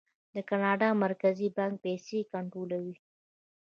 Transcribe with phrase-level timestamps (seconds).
[0.33, 2.95] د کاناډا مرکزي بانک پیسې کنټرولوي.